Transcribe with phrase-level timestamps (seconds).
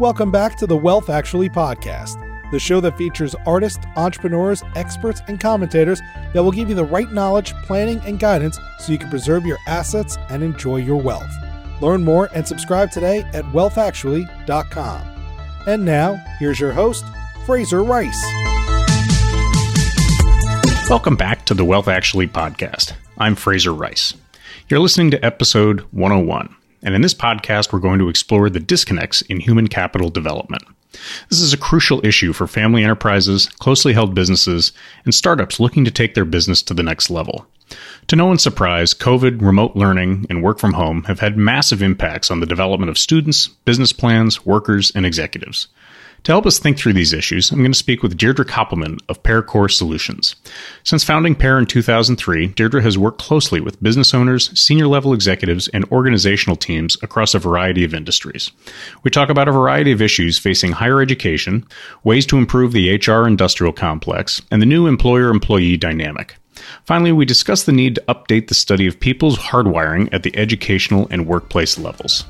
[0.00, 2.18] Welcome back to the Wealth Actually podcast,
[2.50, 6.00] the show that features artists, entrepreneurs, experts, and commentators
[6.32, 9.58] that will give you the right knowledge, planning, and guidance so you can preserve your
[9.66, 11.30] assets and enjoy your wealth.
[11.82, 15.02] Learn more and subscribe today at wealthactually.com.
[15.66, 17.04] And now, here's your host,
[17.44, 18.24] Fraser Rice.
[20.88, 22.94] Welcome back to the Wealth Actually podcast.
[23.18, 24.14] I'm Fraser Rice.
[24.66, 26.56] You're listening to episode 101.
[26.82, 30.62] And in this podcast, we're going to explore the disconnects in human capital development.
[31.28, 34.72] This is a crucial issue for family enterprises, closely held businesses,
[35.04, 37.46] and startups looking to take their business to the next level.
[38.08, 42.30] To no one's surprise, COVID, remote learning, and work from home have had massive impacts
[42.30, 45.68] on the development of students, business plans, workers, and executives.
[46.24, 49.22] To help us think through these issues, I'm going to speak with Deirdre Koppelman of
[49.22, 50.36] PearCore Solutions.
[50.84, 55.68] Since founding Pear in 2003, Deirdre has worked closely with business owners, senior level executives,
[55.68, 58.50] and organizational teams across a variety of industries.
[59.02, 61.66] We talk about a variety of issues facing higher education,
[62.04, 66.36] ways to improve the HR industrial complex, and the new employer employee dynamic.
[66.84, 71.08] Finally, we discuss the need to update the study of people's hardwiring at the educational
[71.10, 72.24] and workplace levels.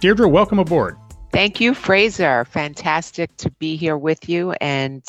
[0.00, 0.96] Deirdre, welcome aboard.
[1.32, 2.44] Thank you, Fraser.
[2.44, 5.04] Fantastic to be here with you and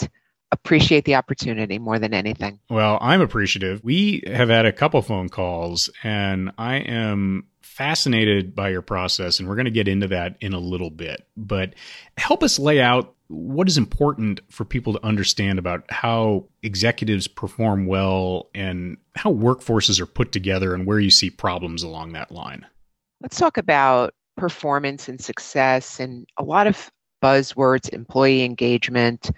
[0.51, 2.59] appreciate the opportunity more than anything.
[2.69, 3.83] Well, I'm appreciative.
[3.83, 9.47] We have had a couple phone calls and I am fascinated by your process and
[9.47, 11.25] we're going to get into that in a little bit.
[11.37, 11.73] But
[12.17, 17.85] help us lay out what is important for people to understand about how executives perform
[17.85, 22.65] well and how workforces are put together and where you see problems along that line.
[23.21, 29.29] Let's talk about performance and success and a lot of buzzwords, employee engagement,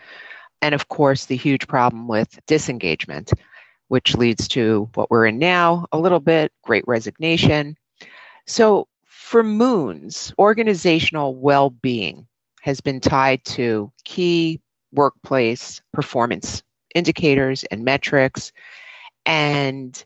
[0.61, 3.33] and of course, the huge problem with disengagement,
[3.89, 7.75] which leads to what we're in now a little bit great resignation.
[8.47, 12.25] So, for moons, organizational well being
[12.61, 14.61] has been tied to key
[14.93, 16.63] workplace performance
[16.95, 18.53] indicators and metrics.
[19.25, 20.01] And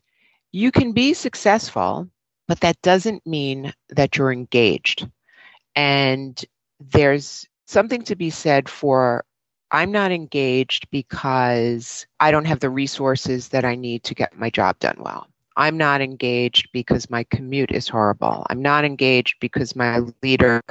[0.51, 2.09] you can be successful
[2.47, 5.07] but that doesn't mean that you're engaged.
[5.75, 6.43] And
[6.79, 9.25] there's something to be said for
[9.71, 14.49] I'm not engaged because I don't have the resources that I need to get my
[14.49, 15.27] job done well.
[15.57, 18.45] I'm not engaged because my commute is horrible.
[18.49, 20.61] I'm not engaged because my leader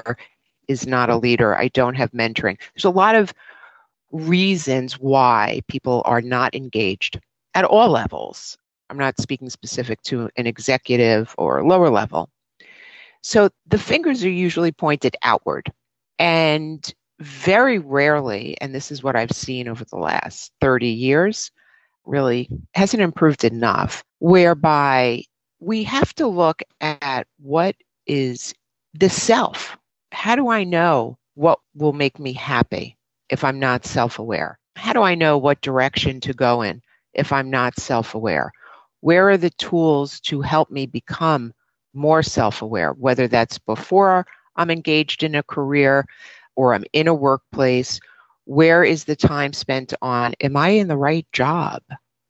[0.68, 1.56] is not a leader.
[1.56, 2.58] I don't have mentoring.
[2.74, 3.34] There's a lot of
[4.12, 7.20] reasons why people are not engaged
[7.54, 8.56] at all levels.
[8.90, 12.30] I'm not speaking specific to an executive or lower level.
[13.22, 15.72] So the fingers are usually pointed outward.
[16.18, 21.50] And very rarely, and this is what I've seen over the last 30 years,
[22.04, 25.24] really hasn't improved enough, whereby
[25.60, 27.74] we have to look at what
[28.06, 28.54] is
[28.94, 29.76] the self.
[30.12, 32.96] How do I know what will make me happy
[33.28, 34.58] if I'm not self aware?
[34.76, 36.82] How do I know what direction to go in
[37.14, 38.52] if I'm not self aware?
[39.06, 41.54] Where are the tools to help me become
[41.94, 46.04] more self aware, whether that's before I'm engaged in a career
[46.56, 48.00] or I'm in a workplace?
[48.46, 51.84] Where is the time spent on, am I in the right job?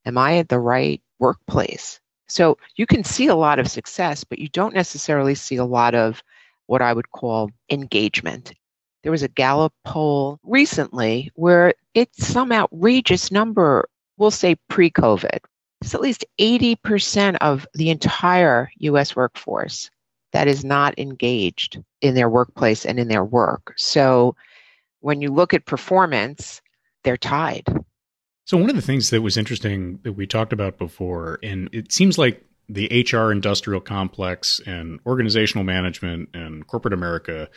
[0.05, 1.99] Am I at the right workplace?
[2.29, 5.95] So you can see a lot of success, but you don't necessarily see a lot
[5.95, 6.23] of
[6.67, 8.53] what I would call engagement.
[9.03, 13.89] There was a Gallup poll recently where it's some outrageous number,
[14.19, 15.39] we'll say pre COVID,
[15.81, 19.91] it's at least 80% of the entire US workforce
[20.33, 23.75] that is not engaged in their workplace and in their work.
[23.77, 24.37] So
[25.01, 26.61] when you look at performance,
[27.05, 27.65] they're tied.
[28.45, 31.93] So, one of the things that was interesting that we talked about before, and it
[31.93, 37.49] seems like the HR industrial complex and organizational management and corporate America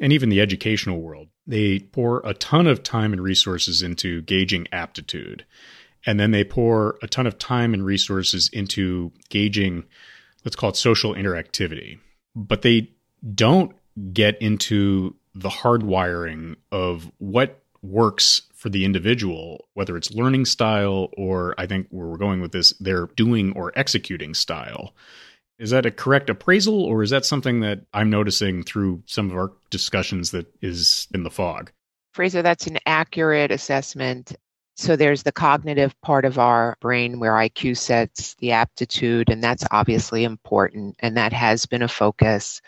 [0.00, 4.66] and even the educational world, they pour a ton of time and resources into gauging
[4.72, 5.44] aptitude
[6.06, 9.84] and then they pour a ton of time and resources into gauging
[10.46, 11.98] let's call it social interactivity.
[12.36, 12.92] But they
[13.34, 13.74] don't
[14.12, 21.54] get into the hardwiring of what works for the individual whether it's learning style or
[21.56, 24.94] i think where we're going with this they're doing or executing style.
[25.58, 29.36] Is that a correct appraisal or is that something that i'm noticing through some of
[29.36, 31.70] our discussions that is in the fog?
[32.14, 34.34] Fraser that's an accurate assessment
[34.76, 39.64] so there's the cognitive part of our brain where IQ sets the aptitude, and that's
[39.70, 42.60] obviously important, and that has been a focus.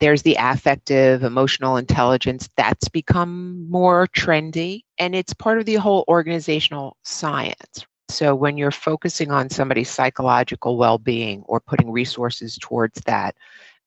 [0.00, 6.04] There's the affective, emotional intelligence that's become more trendy, and it's part of the whole
[6.08, 7.86] organizational science.
[8.08, 13.36] So when you're focusing on somebody's psychological well being or putting resources towards that,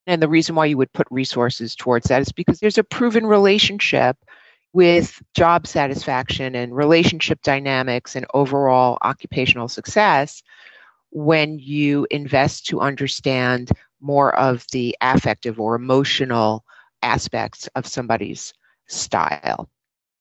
[0.07, 3.25] And the reason why you would put resources towards that is because there's a proven
[3.27, 4.17] relationship
[4.73, 10.43] with job satisfaction and relationship dynamics and overall occupational success
[11.11, 13.71] when you invest to understand
[14.01, 16.63] more of the affective or emotional
[17.01, 18.53] aspects of somebody's
[18.87, 19.69] style.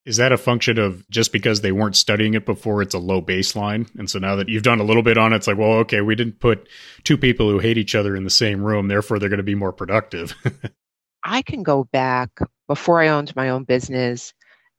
[0.04, 3.20] Is that a function of just because they weren't studying it before, it's a low
[3.20, 3.88] baseline?
[3.98, 6.00] And so now that you've done a little bit on it, it's like, well, okay,
[6.00, 6.68] we didn't put
[7.02, 9.56] two people who hate each other in the same room, therefore they're going to be
[9.56, 10.34] more productive.
[11.26, 12.30] I can go back
[12.68, 14.32] before I owned my own business.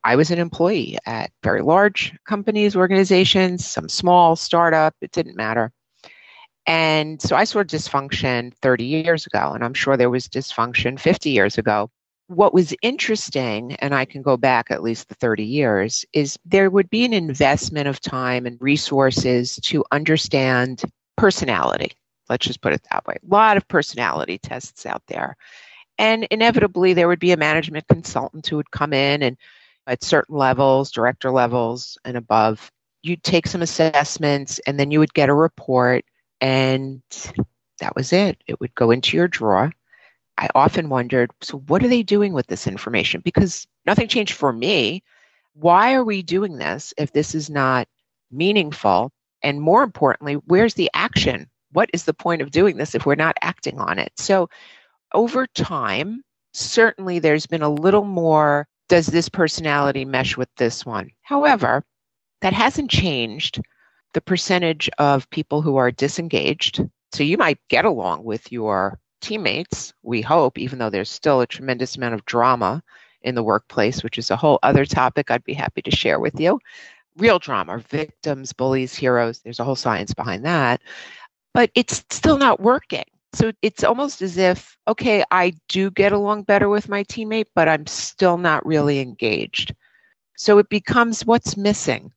[0.03, 5.71] I was an employee at very large companies, organizations, some small startup, it didn't matter.
[6.65, 11.29] And so I saw dysfunction 30 years ago, and I'm sure there was dysfunction 50
[11.29, 11.89] years ago
[12.27, 16.69] what was interesting, and I can go back at least the 30 years, is there
[16.69, 20.83] would be an investment of time and resources to understand
[21.15, 21.93] personality.
[22.29, 23.15] Let's just put it that way.
[23.15, 25.37] A lot of personality tests out there.
[25.97, 29.37] And inevitably, there would be a management consultant who would come in and
[29.87, 32.71] at certain levels, director levels and above,
[33.03, 36.03] you'd take some assessments and then you would get a report,
[36.41, 37.01] and
[37.79, 38.41] that was it.
[38.47, 39.71] It would go into your drawer
[40.37, 43.21] I often wondered so, what are they doing with this information?
[43.21, 45.03] Because nothing changed for me.
[45.53, 47.87] Why are we doing this if this is not
[48.31, 49.11] meaningful?
[49.41, 51.49] And more importantly, where's the action?
[51.71, 54.11] What is the point of doing this if we're not acting on it?
[54.17, 54.49] So,
[55.13, 56.21] over time,
[56.53, 61.11] certainly there's been a little more does this personality mesh with this one?
[61.23, 61.83] However,
[62.41, 63.59] that hasn't changed
[64.13, 66.81] the percentage of people who are disengaged.
[67.11, 71.47] So you might get along with your teammates, we hope, even though there's still a
[71.47, 72.81] tremendous amount of drama
[73.21, 76.39] in the workplace, which is a whole other topic I'd be happy to share with
[76.39, 76.59] you.
[77.17, 80.81] Real drama, victims, bullies, heroes, there's a whole science behind that.
[81.53, 83.05] But it's still not working.
[83.33, 87.67] So it's almost as if, okay, I do get along better with my teammate, but
[87.67, 89.75] I'm still not really engaged.
[90.37, 92.11] So it becomes what's missing.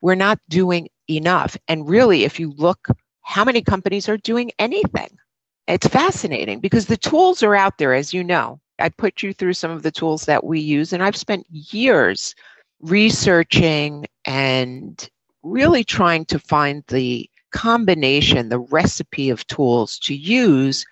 [0.00, 1.56] We're not doing enough.
[1.68, 2.88] And really, if you look,
[3.22, 5.16] how many companies are doing anything?
[5.66, 8.60] It's fascinating because the tools are out there, as you know.
[8.78, 12.34] I put you through some of the tools that we use, and I've spent years
[12.80, 15.08] researching and
[15.42, 20.84] really trying to find the combination, the recipe of tools to use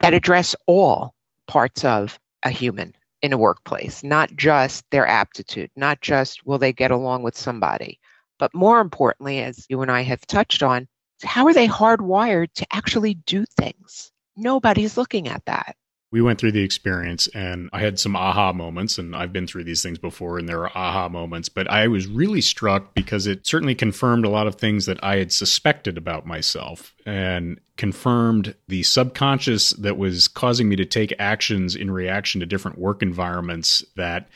[0.00, 1.14] that address all
[1.46, 6.72] parts of a human in a workplace, not just their aptitude, not just will they
[6.72, 7.98] get along with somebody,
[8.38, 10.88] but more importantly, as you and I have touched on,
[11.22, 14.12] how are they hardwired to actually do things?
[14.36, 15.76] nobody's looking at that.
[16.16, 19.64] We went through the experience and I had some aha moments, and I've been through
[19.64, 21.50] these things before, and there are aha moments.
[21.50, 25.16] But I was really struck because it certainly confirmed a lot of things that I
[25.16, 31.76] had suspected about myself and confirmed the subconscious that was causing me to take actions
[31.76, 34.26] in reaction to different work environments that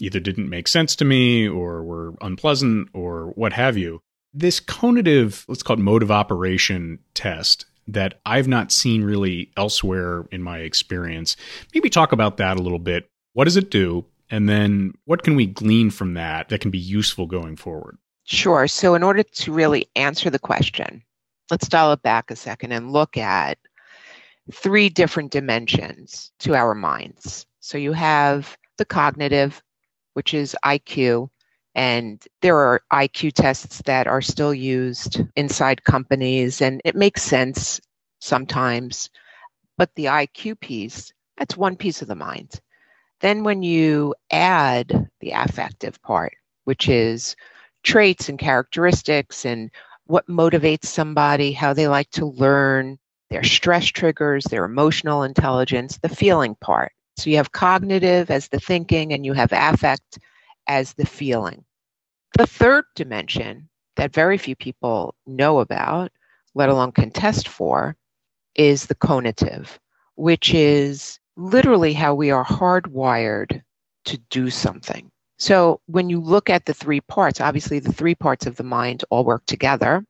[0.00, 4.02] either didn't make sense to me or were unpleasant or what have you.
[4.34, 10.24] This conative, let's call it mode of operation test, that I've not seen really elsewhere
[10.30, 11.36] in my experience.
[11.74, 13.08] Maybe talk about that a little bit.
[13.32, 14.04] What does it do?
[14.30, 17.98] And then what can we glean from that that can be useful going forward?
[18.24, 18.66] Sure.
[18.68, 21.02] So, in order to really answer the question,
[21.50, 23.58] let's dial it back a second and look at
[24.52, 27.46] three different dimensions to our minds.
[27.60, 29.62] So, you have the cognitive,
[30.14, 31.28] which is IQ,
[31.74, 37.80] and there are IQ tests that are still used inside companies, and it makes sense
[38.20, 39.10] sometimes.
[39.78, 42.60] But the IQ piece, that's one piece of the mind.
[43.20, 47.36] Then, when you add the affective part, which is
[47.82, 49.70] traits and characteristics and
[50.06, 52.98] what motivates somebody, how they like to learn,
[53.30, 56.92] their stress triggers, their emotional intelligence, the feeling part.
[57.16, 60.18] So you have cognitive as the thinking, and you have affect
[60.66, 61.64] as the feeling.
[62.38, 66.10] The third dimension that very few people know about,
[66.54, 67.96] let alone contest for,
[68.54, 69.78] is the conative,
[70.16, 73.62] which is literally how we are hardwired
[74.04, 75.10] to do something.
[75.38, 79.04] So when you look at the three parts, obviously the three parts of the mind
[79.10, 80.04] all work together.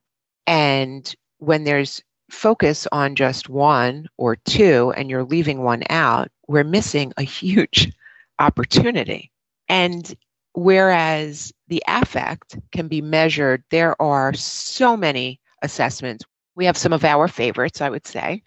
[0.47, 6.65] And when there's focus on just one or two and you're leaving one out, we're
[6.65, 7.93] missing a huge
[8.39, 9.31] opportunity.
[9.69, 10.15] And
[10.55, 16.25] whereas the affect can be measured, there are so many assessments.
[16.55, 18.43] We have some of our favorites, I would say.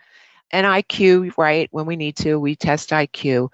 [0.52, 1.68] And IQ, right?
[1.72, 3.50] When we need to, we test IQ.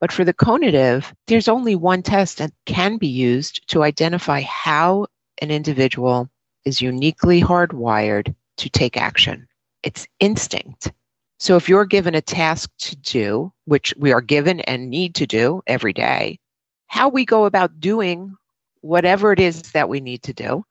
[0.00, 5.06] But for the conative, there's only one test that can be used to identify how
[5.38, 6.28] an individual
[6.64, 9.46] is uniquely hardwired to take action.
[9.82, 10.92] It's instinct.
[11.38, 15.26] So if you're given a task to do, which we are given and need to
[15.26, 16.38] do every day,
[16.86, 18.34] how we go about doing
[18.80, 20.64] whatever it is that we need to do,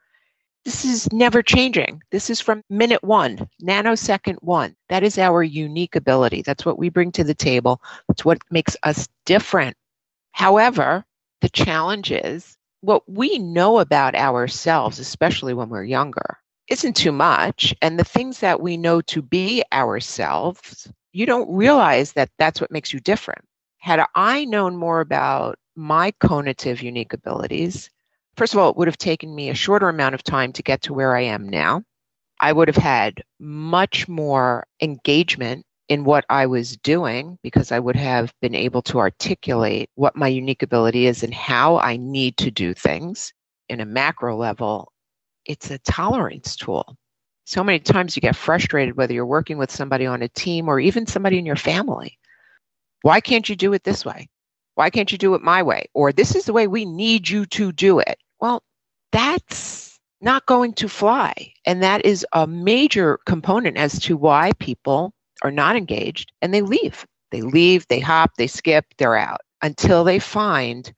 [0.63, 2.01] this is never changing.
[2.10, 4.75] This is from minute one, nanosecond one.
[4.89, 6.41] That is our unique ability.
[6.41, 7.81] That's what we bring to the table.
[8.07, 9.77] That's what makes us different.
[10.31, 11.05] However,
[11.41, 17.75] the challenge is what we know about ourselves, especially when we're younger, isn't too much.
[17.84, 22.72] And the things that we know to be ourselves, you don't realize that that's what
[22.72, 23.45] makes you different.
[23.77, 27.89] Had I known more about my conative unique abilities,
[28.38, 30.82] first of all, it would have taken me a shorter amount of time to get
[30.84, 31.84] to where I am now.
[32.39, 37.96] I would have had much more engagement in what I was doing because I would
[37.96, 42.51] have been able to articulate what my unique ability is and how I need to
[42.51, 43.34] do things
[43.70, 44.91] in a macro level
[45.46, 46.98] it's a tolerance tool.
[47.46, 50.79] So many times you get frustrated whether you're working with somebody on a team or
[50.79, 52.17] even somebody in your family.
[53.03, 54.27] Why can't you do it this way?
[54.75, 55.89] Why can't you do it my way?
[55.94, 58.17] Or this is the way we need you to do it.
[58.39, 58.63] Well,
[59.12, 61.53] that's not going to fly.
[61.65, 66.62] And that is a major component as to why people are not engaged and they
[66.62, 67.05] leave.
[67.32, 70.94] They leave, they hop, they skip, they're out until they find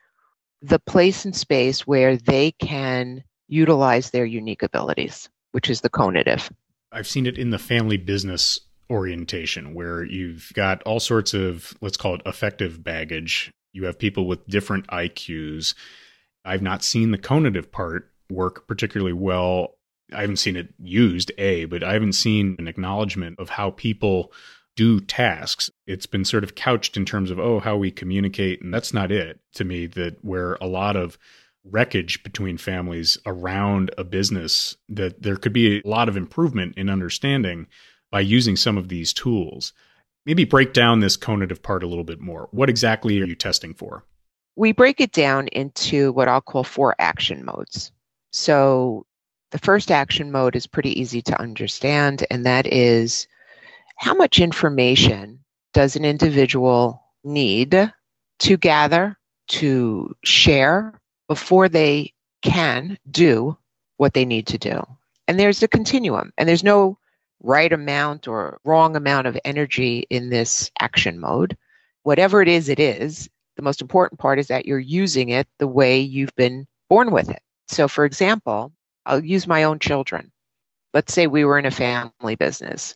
[0.62, 6.52] the place and space where they can utilize their unique abilities, which is the conative.
[6.92, 11.98] I've seen it in the family business orientation where you've got all sorts of, let's
[11.98, 13.52] call it affective baggage.
[13.74, 15.74] You have people with different IQs.
[16.46, 19.78] I've not seen the conative part work particularly well.
[20.14, 24.32] I haven't seen it used, A, but I haven't seen an acknowledgement of how people
[24.76, 25.70] do tasks.
[25.86, 28.62] It's been sort of couched in terms of, oh, how we communicate.
[28.62, 31.18] And that's not it to me, that where a lot of
[31.66, 36.90] wreckage between families around a business that there could be a lot of improvement in
[36.90, 37.68] understanding
[38.12, 39.74] by using some of these tools.
[40.28, 42.50] Maybe break down this conative part a little bit more.
[42.52, 44.04] What exactly are you testing for?
[44.58, 47.94] We break it down into what I'll call four action modes.
[48.32, 49.06] So
[49.52, 53.26] the first action mode is pretty easy to understand, and that is
[53.96, 55.40] how much information
[55.74, 57.90] does an individual need
[58.40, 59.18] to gather,
[59.48, 63.58] to share, before they can do
[63.96, 64.86] what they need to do.
[65.30, 66.98] And there's a continuum, and there's no
[67.42, 71.58] right amount or wrong amount of energy in this action mode.
[72.04, 73.30] Whatever it is, it is.
[73.56, 77.30] The most important part is that you're using it the way you've been born with
[77.30, 77.42] it.
[77.68, 78.72] So, for example,
[79.06, 80.32] I'll use my own children.
[80.94, 82.96] Let's say we were in a family business.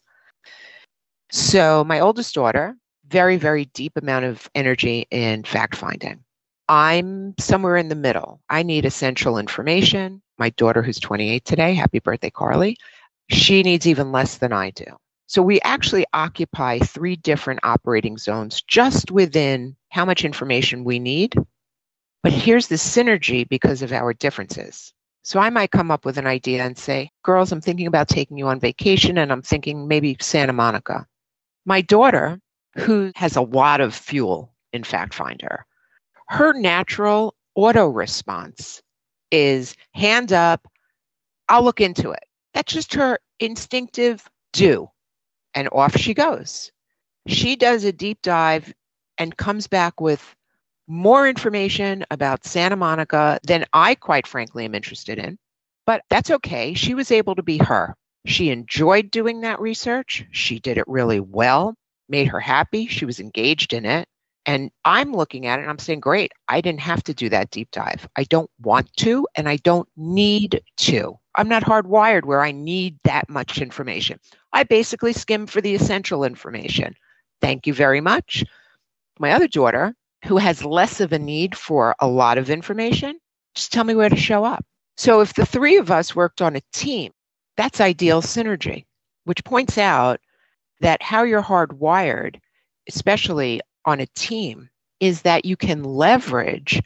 [1.32, 2.76] So, my oldest daughter,
[3.08, 6.24] very, very deep amount of energy in fact finding.
[6.70, 8.40] I'm somewhere in the middle.
[8.50, 10.22] I need essential information.
[10.38, 12.78] My daughter, who's 28 today, happy birthday, Carly,
[13.32, 14.86] she needs even less than I do.
[15.28, 21.36] So we actually occupy three different operating zones just within how much information we need.
[22.24, 24.94] But here's the synergy because of our differences.
[25.24, 28.38] So I might come up with an idea and say, girls, I'm thinking about taking
[28.38, 31.08] you on vacation and I'm thinking maybe Santa Monica.
[31.66, 32.40] My daughter,
[32.76, 35.66] who has a lot of fuel in Fact Finder,
[36.28, 38.82] her natural auto response
[39.32, 40.68] is hand up,
[41.50, 42.24] I'll look into it.
[42.54, 44.90] That's just her instinctive do.
[45.54, 46.72] And off she goes.
[47.28, 48.74] She does a deep dive
[49.18, 50.36] and comes back with
[50.88, 55.38] more information about Santa Monica than I, quite frankly, am interested in.
[55.86, 56.74] But that's okay.
[56.74, 57.96] She was able to be her.
[58.26, 60.26] She enjoyed doing that research.
[60.32, 61.76] She did it really well,
[62.10, 62.88] made her happy.
[62.88, 64.08] She was engaged in it.
[64.46, 67.52] And I'm looking at it and I'm saying, great, I didn't have to do that
[67.52, 68.08] deep dive.
[68.16, 71.20] I don't want to, and I don't need to.
[71.36, 74.20] I'm not hardwired where I need that much information.
[74.54, 76.96] I basically skim for the essential information.
[77.42, 78.44] Thank you very much.
[79.20, 79.96] My other daughter,
[80.26, 83.18] who has less of a need for a lot of information,
[83.56, 84.66] just tell me where to show up.
[84.98, 87.12] So if the three of us worked on a team,
[87.58, 88.86] that's ideal synergy,
[89.26, 90.20] which points out
[90.80, 92.40] that how you're hardwired,
[92.88, 94.70] especially on a team
[95.00, 96.82] is that you can leverage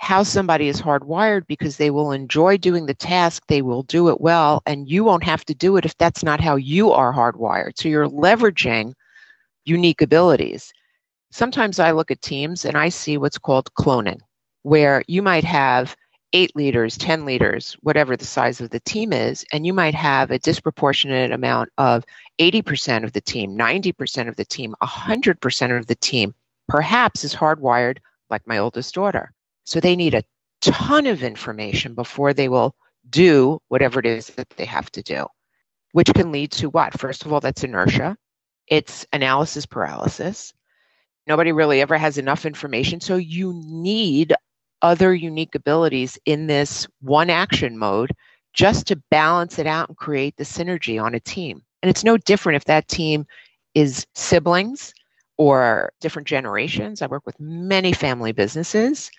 [0.00, 4.18] how somebody is hardwired because they will enjoy doing the task, they will do it
[4.18, 7.72] well, and you won't have to do it if that's not how you are hardwired.
[7.76, 8.94] So you're leveraging
[9.66, 10.72] unique abilities.
[11.32, 14.20] Sometimes I look at teams and I see what's called cloning,
[14.62, 15.94] where you might have
[16.32, 20.30] eight leaders, 10 leaders, whatever the size of the team is, and you might have
[20.30, 22.06] a disproportionate amount of
[22.38, 26.34] 80% of the team, 90% of the team, 100% of the team,
[26.68, 27.98] perhaps is hardwired
[28.30, 29.34] like my oldest daughter.
[29.64, 30.24] So they need a
[30.60, 32.74] ton of information before they will
[33.08, 35.26] do whatever it is that they have to do,
[35.92, 36.98] which can lead to what?
[36.98, 38.16] First of all, that's inertia.
[38.70, 40.52] it's analysis paralysis.
[41.26, 43.00] Nobody really ever has enough information.
[43.00, 44.34] So you need
[44.82, 48.12] other unique abilities in this one action mode
[48.54, 51.62] just to balance it out and create the synergy on a team.
[51.82, 53.26] And it's no different if that team
[53.74, 54.94] is siblings
[55.36, 57.02] or different generations.
[57.02, 59.10] I work with many family businesses.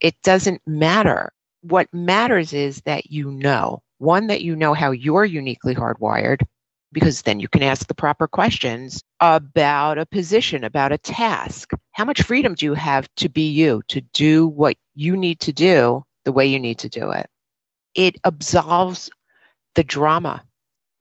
[0.00, 1.32] It doesn't matter.
[1.62, 6.42] What matters is that you know one, that you know how you're uniquely hardwired,
[6.92, 11.70] because then you can ask the proper questions about a position, about a task.
[11.92, 15.52] How much freedom do you have to be you, to do what you need to
[15.52, 17.26] do the way you need to do it?
[17.94, 19.10] It absolves
[19.74, 20.44] the drama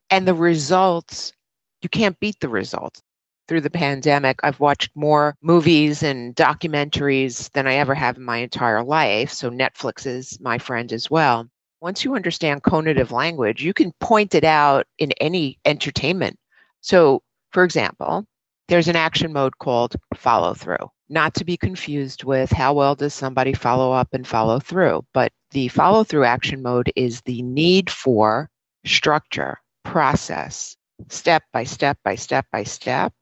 [0.09, 1.33] and the results.
[1.81, 3.01] You can't beat the results.
[3.47, 8.37] Through the pandemic, I've watched more movies and documentaries than I ever have in my
[8.37, 9.31] entire life.
[9.31, 11.47] So Netflix is my friend as well
[11.85, 16.35] once you understand conative language, you can point it out in any entertainment.
[16.81, 17.21] So,
[17.51, 18.25] for example,
[18.67, 23.13] there's an action mode called follow through, not to be confused with how well does
[23.13, 25.05] somebody follow up and follow through.
[25.13, 28.49] But the follow through action mode is the need for
[28.83, 30.75] structure, process,
[31.09, 33.13] step by step by step by step,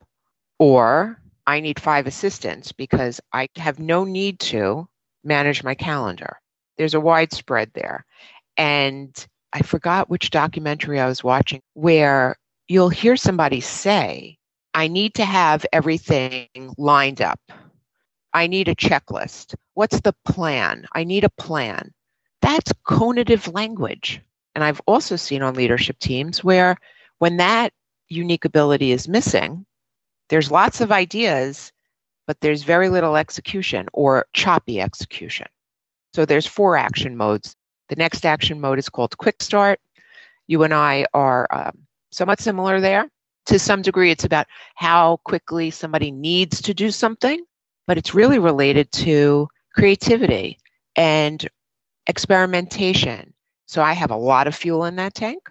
[0.60, 4.88] or I need five assistants because I have no need to
[5.24, 6.40] manage my calendar.
[6.78, 8.06] There's a widespread there.
[8.58, 9.14] And
[9.52, 14.38] I forgot which documentary I was watching where you'll hear somebody say,
[14.74, 17.40] I need to have everything lined up.
[18.34, 19.54] I need a checklist.
[19.76, 20.88] What's the plan?
[20.94, 21.94] I need a plan.
[22.42, 24.22] That's conative language.
[24.56, 26.78] And I've also seen on leadership teams where
[27.20, 27.74] when that
[28.10, 29.66] unique ability is missing,
[30.30, 31.72] there's lots of ideas,
[32.28, 35.48] but there's very little execution or choppy execution.
[36.14, 37.56] So there's four action modes
[37.90, 39.80] the next action mode is called Quick Start.
[40.48, 41.78] You and I are um,
[42.12, 43.10] somewhat similar there.
[43.48, 47.44] To some degree, it's about how quickly somebody needs to do something,
[47.86, 50.58] but it's really related to creativity
[50.96, 51.48] and
[52.08, 53.34] experimentation.
[53.68, 55.50] So I have a lot of fuel in that tank,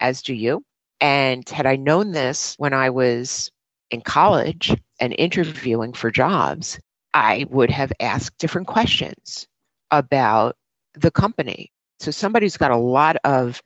[0.00, 0.64] as do you.
[1.00, 3.50] And had I known this when I was
[3.94, 6.78] in college and interviewing for jobs,
[7.14, 9.46] I would have asked different questions
[9.90, 10.56] about
[10.94, 11.70] the company.
[12.00, 13.62] So somebody who's got a lot of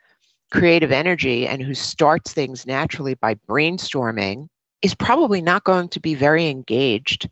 [0.53, 4.49] creative energy and who starts things naturally by brainstorming
[4.83, 7.29] is probably not going to be very engaged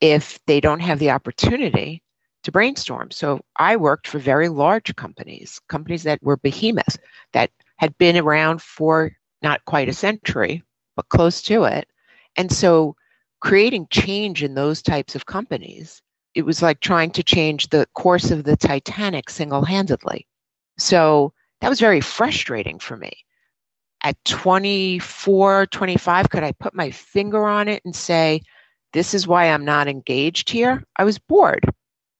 [0.00, 2.02] if they don't have the opportunity
[2.44, 3.10] to brainstorm.
[3.10, 6.98] So I worked for very large companies, companies that were behemoths
[7.32, 10.62] that had been around for not quite a century,
[10.96, 11.88] but close to it.
[12.36, 12.96] And so
[13.40, 16.02] creating change in those types of companies
[16.34, 20.26] it was like trying to change the course of the Titanic single handedly.
[20.78, 23.12] So that was very frustrating for me.
[24.02, 28.42] At 24, 25, could I put my finger on it and say,
[28.92, 30.82] this is why I'm not engaged here?
[30.96, 31.64] I was bored.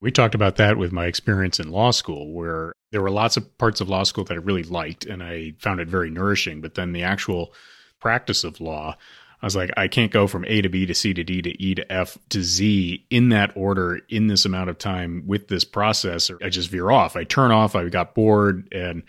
[0.01, 3.59] We talked about that with my experience in law school, where there were lots of
[3.59, 6.61] parts of law school that I really liked and I found it very nourishing.
[6.61, 7.53] But then the actual
[8.01, 8.97] practice of law,
[9.45, 11.63] I was like, I can't go from A to B to C to D to
[11.63, 15.65] E to F to Z in that order in this amount of time with this
[15.65, 16.31] process.
[16.43, 17.15] I just veer off.
[17.15, 17.77] I turn off.
[17.77, 19.03] I got bored and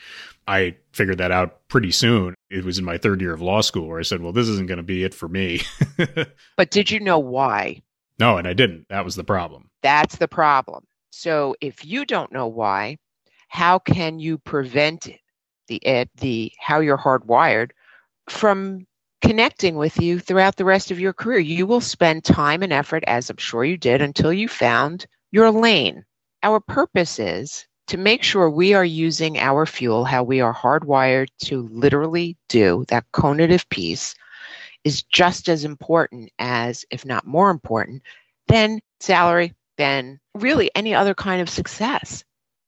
[0.45, 2.35] I figured that out pretty soon.
[2.49, 4.67] It was in my third year of law school where I said, well, this isn't
[4.67, 5.61] going to be it for me.
[6.57, 7.81] but did you know why?
[8.19, 8.87] No, and I didn't.
[8.89, 9.69] That was the problem.
[9.83, 10.83] That's the problem.
[11.11, 12.97] So if you don't know why,
[13.47, 15.07] how can you prevent
[15.69, 15.81] the
[16.17, 17.71] the how you're hardwired
[18.29, 18.85] from
[19.21, 21.39] connecting with you throughout the rest of your career.
[21.39, 25.51] You will spend time and effort, as I'm sure you did, until you found your
[25.51, 26.05] lane.
[26.43, 31.27] Our purpose is to make sure we are using our fuel, how we are hardwired
[31.45, 34.15] to literally do that conative piece
[34.83, 38.03] is just as important as, if not more important,
[38.47, 42.23] than salary, than really any other kind of success.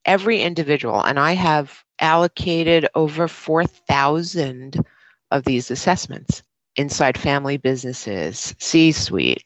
[0.05, 4.83] Every individual, and I have allocated over 4,000
[5.31, 6.43] of these assessments
[6.75, 9.43] inside family businesses, C suite,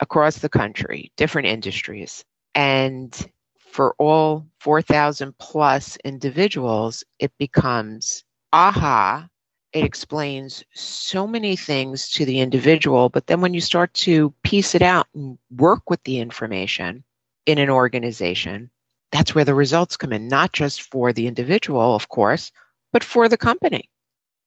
[0.00, 2.24] across the country, different industries.
[2.54, 3.14] And
[3.58, 9.28] for all 4,000 plus individuals, it becomes aha.
[9.72, 13.08] It explains so many things to the individual.
[13.08, 17.04] But then when you start to piece it out and work with the information
[17.46, 18.70] in an organization,
[19.10, 22.52] that's where the results come in, not just for the individual, of course,
[22.92, 23.88] but for the company.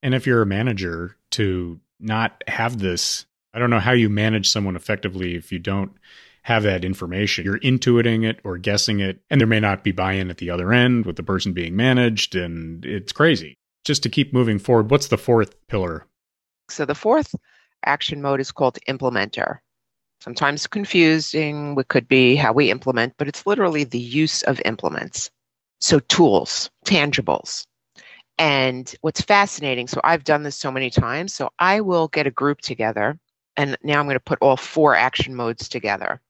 [0.06, 4.48] And if you're a manager, to not have this, I don't know how you manage
[4.48, 5.94] someone effectively if you don't
[6.44, 7.44] have that information.
[7.44, 10.52] You're intuiting it or guessing it, and there may not be buy in at the
[10.52, 13.58] other end with the person being managed, and it's crazy.
[13.84, 16.06] Just to keep moving forward, what's the fourth pillar?
[16.70, 17.34] So, the fourth
[17.84, 19.58] action mode is called implementer.
[20.22, 25.32] Sometimes confusing, it could be how we implement, but it's literally the use of implements.
[25.82, 27.66] So, tools, tangibles.
[28.38, 31.34] And what's fascinating, so I've done this so many times.
[31.34, 33.18] So, I will get a group together,
[33.56, 36.22] and now I'm going to put all four action modes together.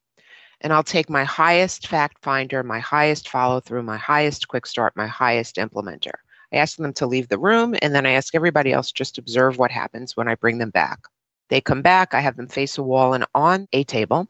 [0.60, 4.96] And I'll take my highest fact finder, my highest follow through, my highest quick start,
[4.96, 6.12] my highest implementer.
[6.52, 9.58] I ask them to leave the room, and then I ask everybody else just observe
[9.58, 11.00] what happens when I bring them back.
[11.48, 14.28] They come back, I have them face a wall and on a table.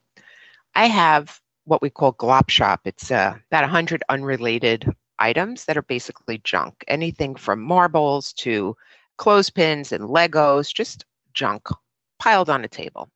[0.75, 2.81] I have what we call glop shop.
[2.85, 4.87] It's uh, about 100 unrelated
[5.19, 6.85] items that are basically junk.
[6.89, 8.77] Anything from marbles to
[9.17, 11.69] clothespins and Legos, just junk
[12.19, 13.09] piled on a table.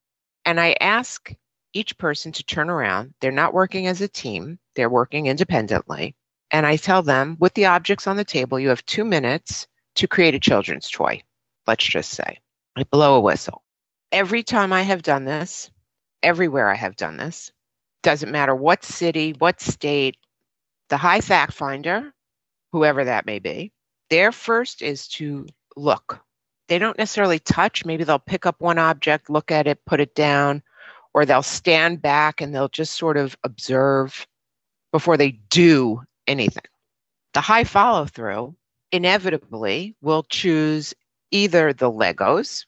[0.45, 1.33] And I ask
[1.73, 3.15] each person to turn around.
[3.21, 6.15] They're not working as a team, they're working independently.
[6.51, 10.09] And I tell them with the objects on the table, you have two minutes to
[10.09, 11.23] create a children's toy,
[11.67, 12.39] let's just say.
[12.77, 13.63] I blow a whistle.
[14.11, 15.71] Every time I have done this,
[16.23, 17.53] everywhere I have done this,
[18.03, 20.17] doesn't matter what city, what state,
[20.91, 22.13] the high fact finder,
[22.73, 23.73] whoever that may be,
[24.11, 26.21] their first is to look.
[26.69, 27.85] They don't necessarily touch.
[27.85, 30.63] Maybe they'll pick up one object, look at it, put it down,
[31.15, 34.27] or they'll stand back and they'll just sort of observe
[34.93, 36.65] before they do anything.
[37.35, 38.55] The high follow through
[38.93, 40.93] inevitably will choose
[41.31, 42.67] either the Legos,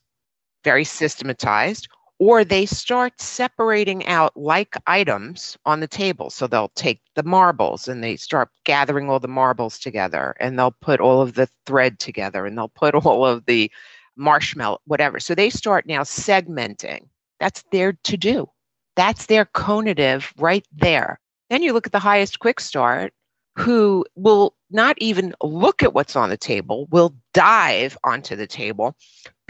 [0.64, 1.88] very systematized,
[2.22, 6.30] or they start separating out like items on the table.
[6.30, 10.70] So they'll take the marbles and they start gathering all the marbles together and they'll
[10.70, 13.72] put all of the thread together and they'll put all of the
[14.14, 15.18] marshmallow, whatever.
[15.18, 17.08] So they start now segmenting.
[17.40, 18.48] That's their to do.
[18.94, 21.18] That's their conative right there.
[21.50, 23.12] Then you look at the highest quick start
[23.56, 28.94] who will not even look at what's on the table, will dive onto the table,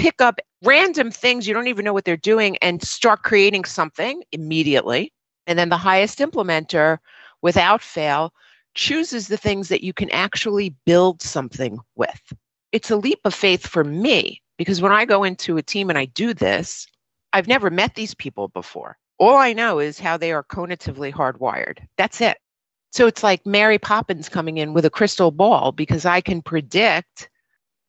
[0.03, 4.21] pick up random things you don't even know what they're doing, and start creating something
[4.33, 5.13] immediately.
[5.47, 6.99] And then the highest implementer,
[7.41, 8.33] without fail,
[8.75, 12.33] chooses the things that you can actually build something with.
[12.73, 15.97] It's a leap of faith for me because when I go into a team and
[15.97, 16.89] I do this,
[17.33, 18.99] I've never met these people before.
[19.21, 21.79] All I know is how they are conatively hardwired.
[21.97, 22.39] That's it.
[22.91, 27.29] So it's like Mary Poppins coming in with a crystal ball because I can predict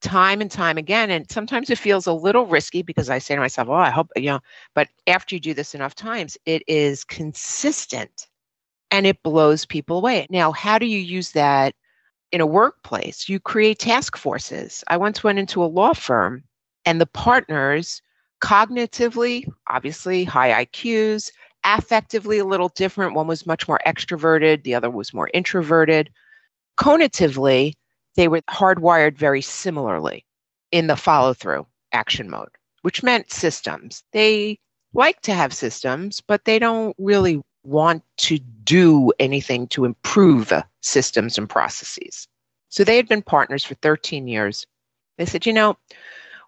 [0.04, 1.10] time and time again.
[1.10, 4.12] And sometimes it feels a little risky because I say to myself, oh, I hope,
[4.16, 4.40] you know,
[4.76, 8.28] but after you do this enough times, it is consistent
[8.92, 10.28] and it blows people away.
[10.30, 11.74] Now, how do you use that
[12.32, 13.28] in a workplace?
[13.28, 14.84] You create task forces.
[14.88, 16.44] I once went into a law firm
[16.86, 18.02] and the partners,
[18.42, 21.32] cognitively, obviously high IQs,
[21.66, 23.16] affectively a little different.
[23.16, 26.12] One was much more extroverted, the other was more introverted.
[26.78, 27.74] Conatively,
[28.16, 30.26] they were hardwired very similarly
[30.72, 32.50] in the follow through action mode,
[32.82, 34.04] which meant systems.
[34.12, 34.60] They
[34.94, 41.38] like to have systems, but they don't really want to do anything to improve systems
[41.38, 42.28] and processes.
[42.70, 44.66] So they had been partners for 13 years.
[45.18, 45.78] They said, you know,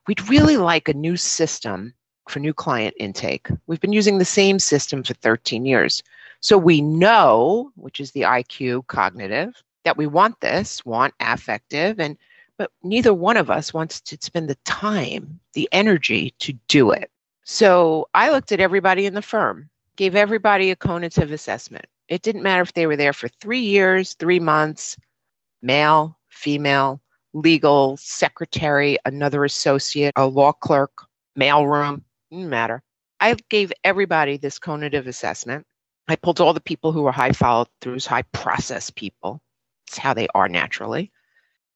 [0.08, 1.94] we'd really like a new system
[2.30, 3.48] for new client intake.
[3.68, 6.02] We've been using the same system for 13 years.
[6.40, 12.18] So we know, which is the IQ cognitive, that we want this, want affective, and
[12.58, 17.12] but neither one of us wants to spend the time, the energy to do it.
[17.44, 21.86] So I looked at everybody in the firm, gave everybody a conative assessment.
[22.08, 24.98] It didn't matter if they were there for three years, three months,
[25.62, 27.02] male, female,
[27.34, 30.92] legal, secretary, another associate, a law clerk,
[31.38, 32.82] mailroom, didn't matter.
[33.20, 35.66] I gave everybody this conative assessment.
[36.08, 39.42] I pulled all the people who were high follow throughs, high process people.
[39.98, 41.12] How they are naturally.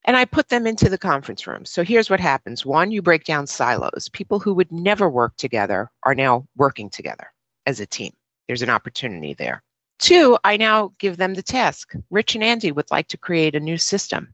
[0.06, 1.66] And I put them into the conference room.
[1.66, 4.10] So here's what happens one, you break down silos.
[4.12, 7.32] People who would never work together are now working together
[7.66, 8.14] as a team.
[8.48, 9.64] There's an opportunity there.
[10.00, 11.94] Two, I now give them the task.
[12.10, 14.34] Rich and Andy would like to create a new system.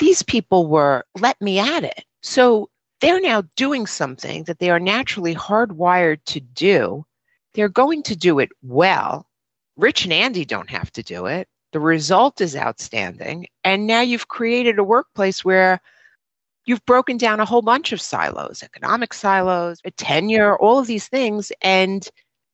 [0.00, 2.04] These people were, let me at it.
[2.22, 2.68] So
[3.00, 7.06] they're now doing something that they are naturally hardwired to do.
[7.54, 9.28] They're going to do it well.
[9.76, 11.48] Rich and Andy don't have to do it.
[11.74, 13.48] The result is outstanding.
[13.64, 15.80] And now you've created a workplace where
[16.66, 21.50] you've broken down a whole bunch of silos, economic silos, tenure, all of these things.
[21.62, 22.08] And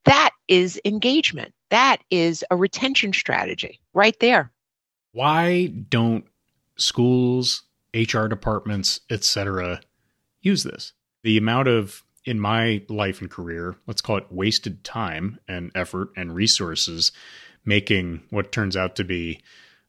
[0.07, 1.53] that is engagement.
[1.69, 4.51] That is a retention strategy right there.
[5.13, 6.25] Why don't
[6.77, 9.83] schools, HR departments, etc.,
[10.41, 10.95] use this.
[11.25, 16.09] The amount of, in my life and career, let's call it wasted time and effort
[16.17, 17.13] and resources
[17.65, 19.41] making what turns out to be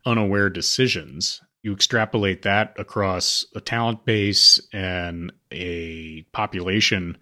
[0.06, 1.42] unaware decisions.
[1.64, 7.18] You extrapolate that across a talent base and a population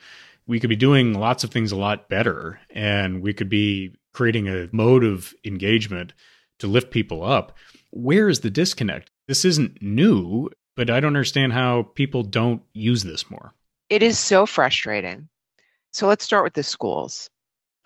[0.49, 4.47] we could be doing lots of things a lot better and we could be creating
[4.47, 6.11] a mode of engagement
[6.57, 7.55] to lift people up.
[7.91, 9.11] Where is the disconnect?
[9.27, 13.53] This isn't new, but I don't understand how people don't use this more.
[13.91, 15.29] It is so frustrating.
[15.91, 17.29] So let's start with the schools.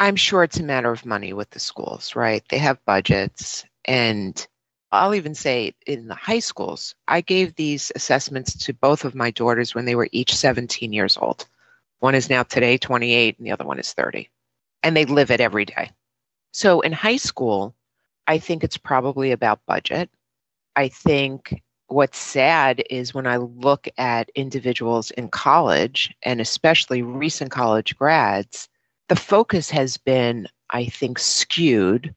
[0.03, 2.43] I'm sure it's a matter of money with the schools, right?
[2.49, 3.63] They have budgets.
[3.85, 4.45] And
[4.91, 9.31] I'll even say in the high schools, I gave these assessments to both of my
[9.31, 11.47] daughters when they were each 17 years old.
[11.99, 14.29] One is now today 28, and the other one is 30.
[14.83, 15.89] And they live it every day.
[16.51, 17.73] So in high school,
[18.27, 20.09] I think it's probably about budget.
[20.75, 27.51] I think what's sad is when I look at individuals in college and especially recent
[27.51, 28.67] college grads,
[29.09, 32.13] the focus has been, I think, skewed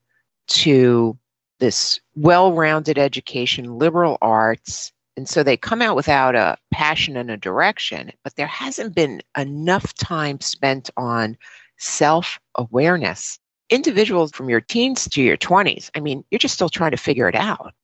[0.49, 1.19] to
[1.59, 4.93] this well rounded education, liberal arts.
[5.17, 9.23] And so they come out without a passion and a direction, but there hasn't been
[9.37, 11.37] enough time spent on
[11.79, 13.39] self awareness.
[13.69, 17.29] Individuals from your teens to your 20s, I mean, you're just still trying to figure
[17.29, 17.75] it out.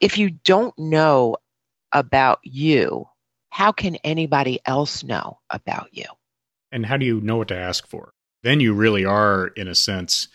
[0.00, 1.36] If you don't know
[1.92, 3.06] about you,
[3.50, 6.04] how can anybody else know about you?
[6.72, 8.12] And how do you know what to ask for?
[8.42, 10.28] Then you really are, in a sense,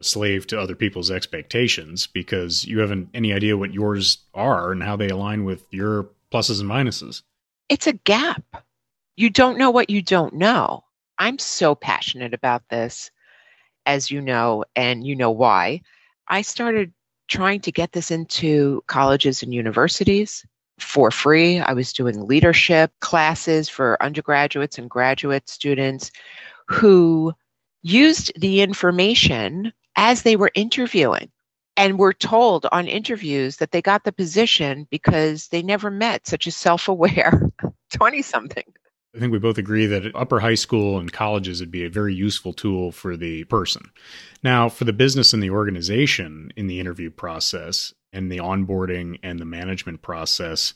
[0.00, 4.82] a slave to other people's expectations because you haven't any idea what yours are and
[4.82, 7.22] how they align with your pluses and minuses.
[7.68, 8.64] It's a gap.
[9.16, 10.84] You don't know what you don't know.
[11.18, 13.10] I'm so passionate about this,
[13.86, 15.82] as you know, and you know why.
[16.28, 16.92] I started
[17.26, 20.46] trying to get this into colleges and universities
[20.78, 21.58] for free.
[21.58, 26.12] I was doing leadership classes for undergraduates and graduate students
[26.68, 27.34] who
[27.82, 31.30] used the information as they were interviewing
[31.76, 36.46] and were told on interviews that they got the position because they never met such
[36.46, 37.40] a self aware
[37.92, 38.64] 20 something.
[39.14, 42.14] I think we both agree that upper high school and colleges would be a very
[42.14, 43.90] useful tool for the person.
[44.42, 49.38] Now, for the business and the organization in the interview process and the onboarding and
[49.38, 50.74] the management process,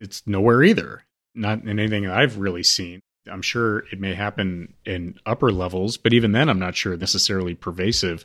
[0.00, 1.02] it's nowhere either.
[1.34, 3.00] Not in anything that I've really seen.
[3.30, 7.54] I'm sure it may happen in upper levels, but even then, I'm not sure necessarily
[7.54, 8.24] pervasive.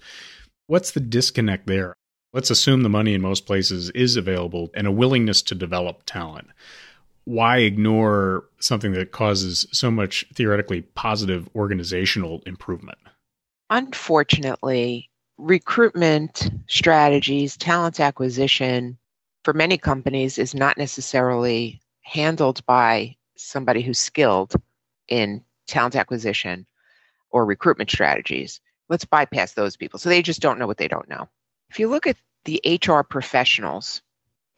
[0.68, 1.94] What's the disconnect there?
[2.34, 6.48] Let's assume the money in most places is available and a willingness to develop talent.
[7.26, 12.98] Why ignore something that causes so much theoretically positive organizational improvement?
[13.70, 18.98] Unfortunately, recruitment strategies, talent acquisition
[19.44, 24.54] for many companies is not necessarily handled by somebody who's skilled
[25.12, 26.65] in talent acquisition
[27.30, 28.60] or recruitment strategies.
[28.89, 30.00] Let's bypass those people.
[30.00, 31.30] So they just don't know what they don't know.
[31.69, 34.02] If you look at the HR professionals,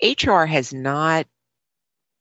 [0.02, 1.28] HR has not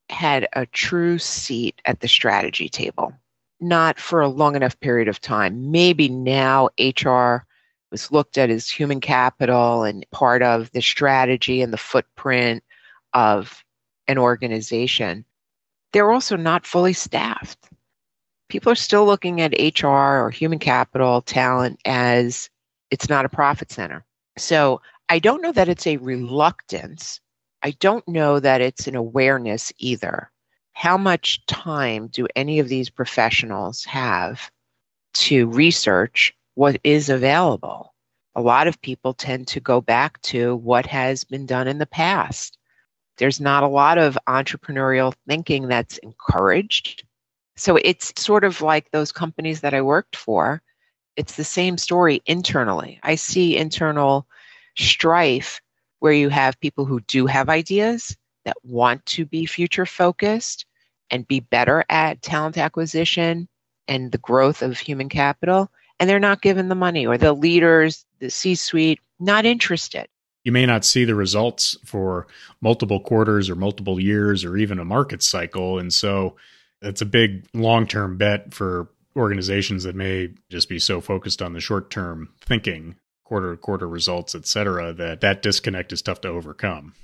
[0.09, 3.13] had a true seat at the strategy table,
[3.61, 5.71] not for a long enough period of time.
[5.71, 7.47] Maybe now HR
[7.91, 12.63] was looked at as human capital and part of the strategy and the footprint
[13.15, 13.65] of
[14.09, 15.25] an organization.
[15.93, 17.72] They're also not fully staffed
[18.53, 22.51] people are still looking at HR or human capital talent as
[22.91, 24.05] it's not a profit center.
[24.37, 27.19] So I don't know that it's a reluctance.
[27.63, 30.31] I don't know that it's an awareness either.
[30.75, 34.51] How much time do any of these professionals have
[35.15, 37.95] to research what is available?
[38.35, 41.87] A lot of people tend to go back to what has been done in the
[41.87, 42.59] past.
[43.17, 47.05] There's not a lot of entrepreneurial thinking that's encouraged.
[47.57, 50.63] So it's sort of like those companies that I worked for.
[51.17, 52.99] It's the same story internally.
[53.03, 54.27] I see internal
[54.77, 55.61] strife
[56.01, 60.67] where you have people who do have ideas that want to be future focused
[61.11, 63.47] and be better at talent acquisition
[63.87, 68.07] and the growth of human capital, and they're not given the money, or the leaders,
[68.19, 70.09] the C suite, not interested.
[70.45, 72.27] You may not see the results for
[72.61, 75.79] multiple quarters or multiple years or even a market cycle.
[75.79, 76.37] And so
[76.83, 81.53] it's a big long term bet for organizations that may just be so focused on
[81.53, 86.21] the short term thinking, quarter to quarter results, et cetera, that that disconnect is tough
[86.23, 86.95] to overcome.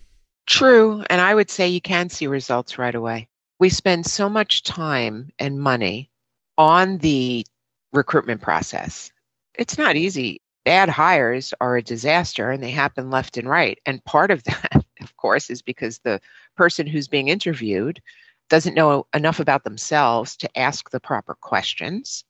[0.47, 1.05] True.
[1.11, 3.29] And I would say you can see results right away.
[3.61, 6.11] We spend so much time and money
[6.57, 7.45] on the
[7.93, 9.13] recruitment process.
[9.55, 10.41] It's not easy.
[10.65, 13.79] Bad hires are a disaster and they happen left and right.
[13.85, 16.21] And part of that, of course, is because the
[16.57, 18.01] person who's being interviewed
[18.49, 22.25] doesn't know enough about themselves to ask the proper questions.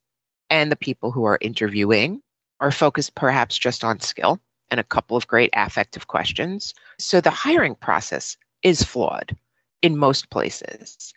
[0.49, 2.21] And the people who are interviewing
[2.59, 4.39] are focused perhaps just on skill
[4.71, 6.73] and a couple of great affective questions.
[6.97, 9.35] So the hiring process is flawed
[9.81, 11.13] in most places.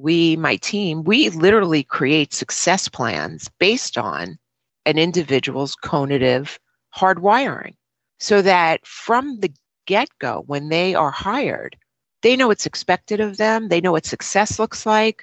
[0.00, 4.38] we, my team, we literally create success plans based on
[4.86, 6.58] an individual's conative
[6.96, 7.74] hardwiring
[8.18, 9.52] so that from the
[9.86, 11.76] get go, when they are hired,
[12.22, 15.22] they know what's expected of them, they know what success looks like,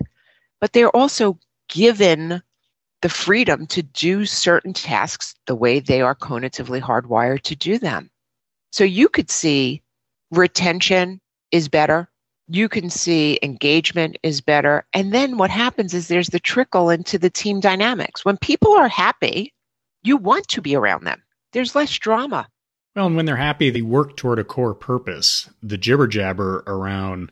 [0.59, 1.37] but they're also
[1.69, 2.41] given
[3.01, 8.09] the freedom to do certain tasks the way they are conatively hardwired to do them.
[8.71, 9.81] So you could see
[10.31, 12.09] retention is better.
[12.47, 14.85] You can see engagement is better.
[14.93, 18.25] And then what happens is there's the trickle into the team dynamics.
[18.25, 19.53] When people are happy,
[20.03, 21.21] you want to be around them.
[21.53, 22.47] There's less drama.
[22.97, 25.47] Well, and when they're happy, they work toward a core purpose.
[25.61, 27.31] The jibber jabber around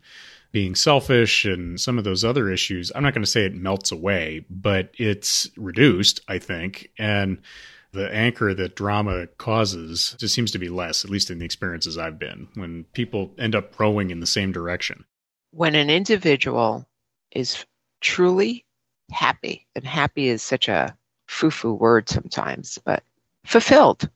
[0.51, 3.91] being selfish and some of those other issues, I'm not going to say it melts
[3.91, 6.91] away, but it's reduced, I think.
[6.99, 7.39] And
[7.93, 11.97] the anchor that drama causes just seems to be less, at least in the experiences
[11.97, 15.03] I've been, when people end up rowing in the same direction.
[15.49, 16.87] When an individual
[17.31, 17.65] is
[18.01, 18.65] truly
[19.09, 23.01] happy, and happy is such a foo foo word sometimes, but
[23.45, 24.07] fulfilled,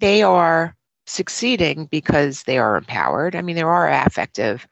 [0.00, 0.74] they are
[1.06, 3.36] succeeding because they are empowered.
[3.36, 4.66] I mean, there are affective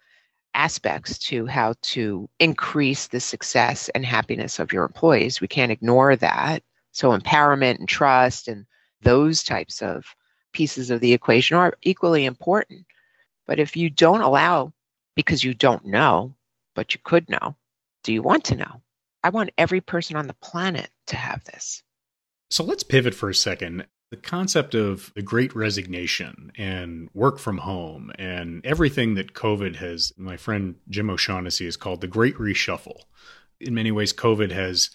[0.55, 5.41] aspects to how to increase the success and happiness of your employees.
[5.41, 6.63] We can't ignore that.
[6.93, 8.67] So, empowerment and trust and
[9.01, 10.05] those types of
[10.53, 12.85] pieces of the equation are equally important.
[13.47, 14.73] But if you don't allow,
[15.17, 16.35] because you don't know,
[16.75, 17.57] but you could know,
[18.05, 18.83] do you want to know?
[19.25, 21.83] I want every person on the planet to have this.
[22.51, 27.57] So let's pivot for a second the concept of the great resignation and work from
[27.57, 33.05] home and everything that COVID has, my friend Jim O'Shaughnessy has called the great reshuffle.
[33.59, 34.91] In many ways, COVID has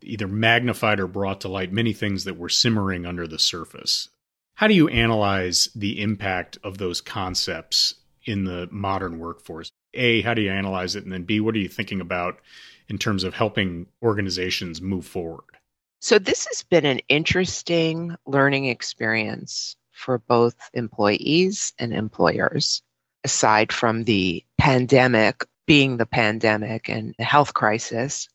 [0.00, 4.08] either magnified or brought to light many things that were simmering under the surface.
[4.54, 9.70] How do you analyze the impact of those concepts in the modern workforce?
[9.92, 11.04] A, how do you analyze it?
[11.04, 12.40] And then B, what are you thinking about
[12.88, 15.58] in terms of helping organizations move forward?
[16.04, 22.82] So, this has been an interesting learning experience for both employees and employers,
[23.22, 28.28] aside from the pandemic being the pandemic and the health crisis.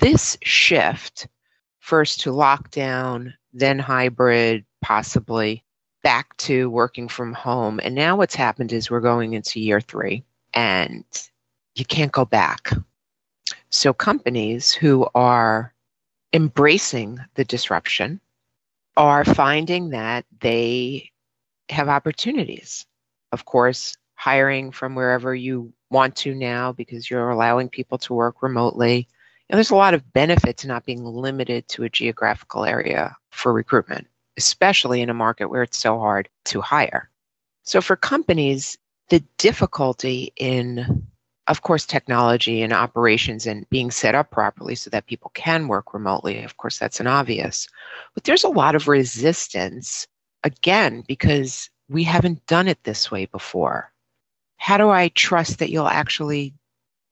[0.00, 1.26] This shift,
[1.78, 5.64] first to lockdown, then hybrid, possibly
[6.02, 7.80] back to working from home.
[7.82, 11.06] And now what's happened is we're going into year three and
[11.74, 12.70] you can't go back.
[13.70, 15.73] So, companies who are
[16.34, 18.20] embracing the disruption
[18.96, 21.10] are finding that they
[21.68, 22.84] have opportunities.
[23.32, 28.42] Of course, hiring from wherever you want to now because you're allowing people to work
[28.42, 29.08] remotely.
[29.48, 33.52] And there's a lot of benefit to not being limited to a geographical area for
[33.52, 37.10] recruitment, especially in a market where it's so hard to hire.
[37.62, 38.76] So for companies,
[39.08, 41.06] the difficulty in
[41.46, 45.92] of course, technology and operations and being set up properly so that people can work
[45.92, 46.42] remotely.
[46.42, 47.68] Of course, that's an obvious.
[48.14, 50.06] But there's a lot of resistance,
[50.42, 53.92] again, because we haven't done it this way before.
[54.56, 56.54] How do I trust that you'll actually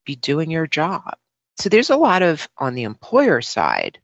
[0.07, 1.16] be doing your job?
[1.59, 3.99] So there's a lot of, on the employer side,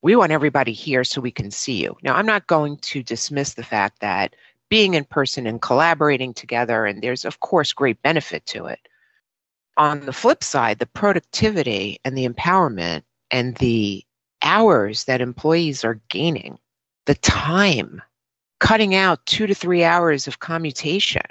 [0.00, 1.96] we want everybody here so we can see you.
[2.02, 4.34] Now, I'm not going to dismiss the fact that
[4.70, 8.80] being in person and collaborating together, and there's, of course, great benefit to it
[9.76, 14.04] on the flip side, the productivity and the empowerment and the
[14.42, 16.58] hours that employees are gaining,
[17.06, 18.00] the time,
[18.60, 21.22] cutting out two to three hours of commutation,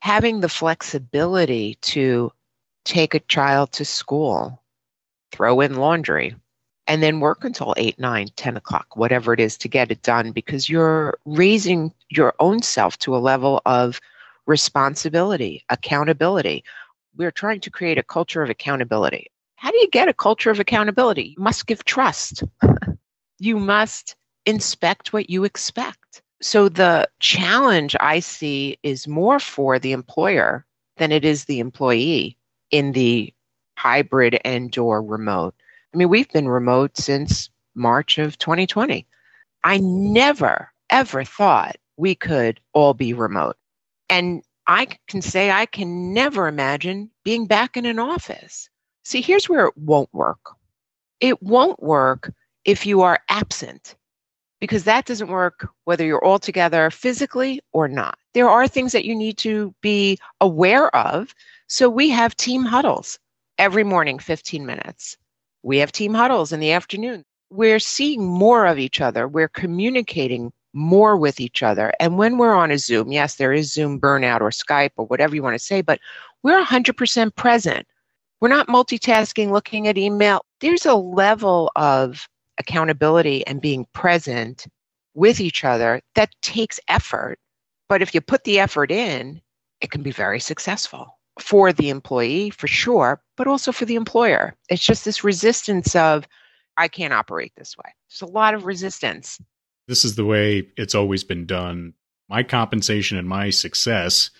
[0.00, 2.30] having the flexibility to
[2.84, 4.60] take a child to school,
[5.30, 6.34] throw in laundry,
[6.88, 10.32] and then work until 8, 9, 10 o'clock, whatever it is to get it done,
[10.32, 14.00] because you're raising your own self to a level of
[14.46, 16.64] responsibility, accountability
[17.16, 19.30] we're trying to create a culture of accountability.
[19.56, 21.34] How do you get a culture of accountability?
[21.36, 22.42] You must give trust.
[23.38, 26.22] you must inspect what you expect.
[26.40, 32.36] So the challenge I see is more for the employer than it is the employee
[32.70, 33.32] in the
[33.78, 35.54] hybrid and or remote.
[35.94, 39.06] I mean, we've been remote since March of 2020.
[39.64, 43.56] I never ever thought we could all be remote.
[44.08, 48.68] And I can say I can never imagine being back in an office.
[49.04, 50.38] See, here's where it won't work
[51.22, 52.32] it won't work
[52.64, 53.94] if you are absent,
[54.60, 58.18] because that doesn't work whether you're all together physically or not.
[58.34, 61.32] There are things that you need to be aware of.
[61.68, 63.20] So we have team huddles
[63.56, 65.16] every morning, 15 minutes.
[65.62, 67.24] We have team huddles in the afternoon.
[67.50, 69.28] We're seeing more of each other.
[69.28, 71.92] We're communicating more with each other.
[72.00, 75.34] And when we're on a Zoom, yes, there is Zoom burnout or Skype or whatever
[75.34, 76.00] you want to say, but
[76.42, 77.86] we're 100% present.
[78.40, 80.44] We're not multitasking, looking at email.
[80.60, 84.66] There's a level of accountability and being present
[85.14, 87.38] with each other that takes effort.
[87.88, 89.40] But if you put the effort in,
[89.80, 94.54] it can be very successful for the employee, for sure, but also for the employer.
[94.68, 96.26] It's just this resistance of,
[96.76, 97.90] I can't operate this way.
[98.08, 99.38] There's a lot of resistance.
[99.92, 101.92] This is the way it's always been done.
[102.30, 104.30] My compensation and my success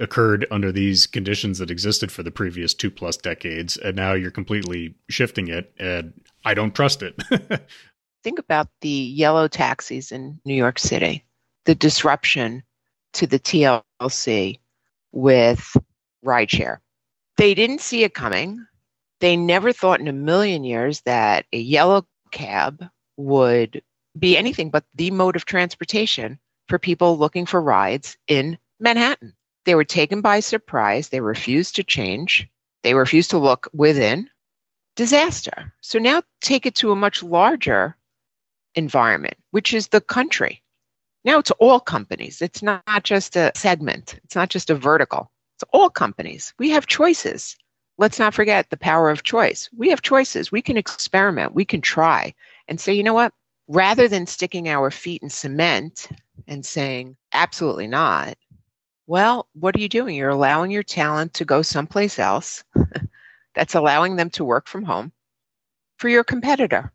[0.00, 3.76] occurred under these conditions that existed for the previous two plus decades.
[3.76, 5.72] And now you're completely shifting it.
[5.78, 6.12] And
[6.44, 7.22] I don't trust it.
[8.24, 11.24] Think about the yellow taxis in New York City,
[11.66, 12.64] the disruption
[13.12, 14.58] to the TLC
[15.12, 15.76] with
[16.24, 16.78] rideshare.
[17.36, 18.66] They didn't see it coming.
[19.20, 22.84] They never thought in a million years that a yellow cab
[23.16, 23.82] would
[24.18, 26.38] be anything but the mode of transportation
[26.68, 29.34] for people looking for rides in Manhattan.
[29.64, 31.08] They were taken by surprise.
[31.08, 32.48] They refused to change.
[32.82, 34.30] They refused to look within.
[34.94, 35.74] Disaster.
[35.80, 37.96] So now take it to a much larger
[38.74, 40.62] environment, which is the country.
[41.24, 42.40] Now it's all companies.
[42.40, 45.30] It's not just a segment, it's not just a vertical.
[45.56, 46.54] It's all companies.
[46.58, 47.56] We have choices.
[47.98, 49.70] Let's not forget the power of choice.
[49.76, 50.52] We have choices.
[50.52, 51.54] We can experiment.
[51.54, 52.34] We can try
[52.68, 53.32] and say, you know what?
[53.68, 56.08] Rather than sticking our feet in cement
[56.46, 58.36] and saying, absolutely not,
[59.06, 60.16] well, what are you doing?
[60.16, 62.64] You're allowing your talent to go someplace else.
[63.54, 65.12] That's allowing them to work from home
[65.98, 66.92] for your competitor.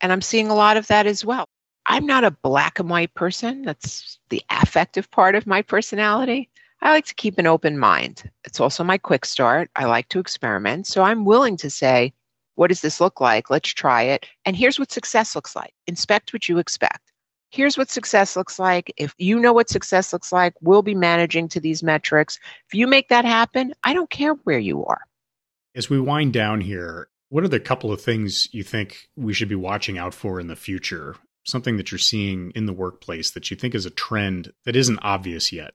[0.00, 1.48] And I'm seeing a lot of that as well.
[1.86, 3.62] I'm not a black and white person.
[3.62, 6.50] That's the affective part of my personality.
[6.82, 8.28] I like to keep an open mind.
[8.44, 9.70] It's also my quick start.
[9.76, 10.86] I like to experiment.
[10.86, 12.12] So I'm willing to say,
[12.56, 13.48] what does this look like?
[13.48, 14.26] Let's try it.
[14.44, 15.72] And here's what success looks like.
[15.86, 17.12] Inspect what you expect.
[17.50, 18.92] Here's what success looks like.
[18.96, 22.38] If you know what success looks like, we'll be managing to these metrics.
[22.66, 25.02] If you make that happen, I don't care where you are.
[25.74, 29.48] As we wind down here, what are the couple of things you think we should
[29.48, 31.16] be watching out for in the future?
[31.44, 34.98] Something that you're seeing in the workplace that you think is a trend that isn't
[35.02, 35.74] obvious yet?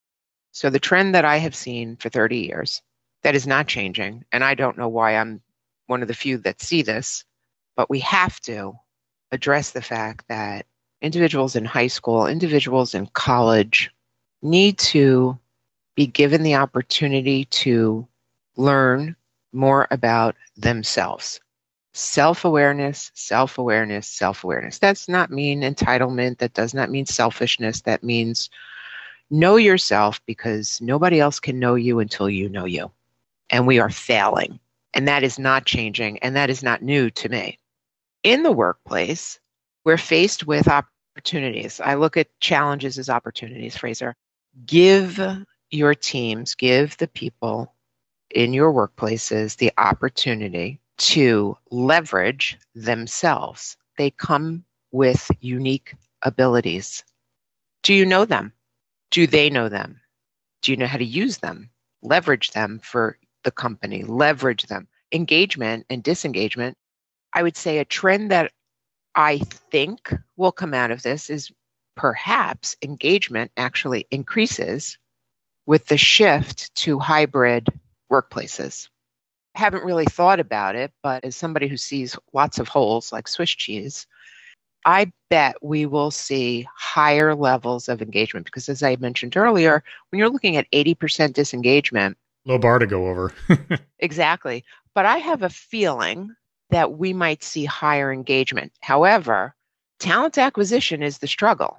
[0.52, 2.82] So, the trend that I have seen for 30 years
[3.24, 5.42] that is not changing, and I don't know why I'm
[5.92, 7.24] one of the few that see this,
[7.76, 8.74] but we have to
[9.32, 10.66] address the fact that
[11.02, 13.92] individuals in high school, individuals in college
[14.42, 15.38] need to
[15.96, 18.08] be given the opportunity to
[18.56, 19.16] learn
[19.52, 21.42] more about themselves.
[21.94, 24.80] Self awareness, self awareness, self awareness.
[24.80, 26.38] That's not mean entitlement.
[26.38, 27.82] That does not mean selfishness.
[27.82, 28.50] That means
[29.30, 32.89] know yourself because nobody else can know you until you know you.
[33.50, 34.58] And we are failing.
[34.94, 36.20] And that is not changing.
[36.20, 37.58] And that is not new to me.
[38.24, 39.39] In the workplace,
[39.84, 41.80] we're faced with opportunities.
[41.80, 44.16] I look at challenges as opportunities, Fraser.
[44.66, 45.20] Give
[45.70, 47.74] your teams, give the people
[48.30, 53.78] in your workplaces the opportunity to leverage themselves.
[53.98, 57.04] They come with unique abilities.
[57.84, 58.54] Do you know them?
[59.10, 60.00] Do they know them?
[60.62, 61.70] Do you know how to use them?
[62.04, 64.88] Leverage them for the company, leverage them.
[65.12, 66.78] Engagement and disengagement.
[67.34, 68.52] I would say a trend that
[69.16, 71.52] I think will come out of this is
[71.96, 74.98] perhaps engagement actually increases
[75.66, 77.68] with the shift to hybrid
[78.12, 78.89] workplaces.
[79.56, 83.28] I haven't really thought about it, but as somebody who sees lots of holes like
[83.28, 84.08] Swiss cheese,
[84.86, 90.20] I bet we will see higher levels of engagement because, as I mentioned earlier, when
[90.20, 93.34] you're looking at 80% disengagement, low bar to go over.
[94.00, 94.64] exactly.
[94.94, 96.36] But I have a feeling
[96.70, 98.72] that we might see higher engagement.
[98.82, 99.56] However,
[100.00, 101.78] talent acquisition is the struggle.